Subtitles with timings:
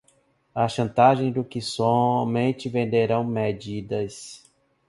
[0.55, 4.43] A chantagem dos que somente venderão medidas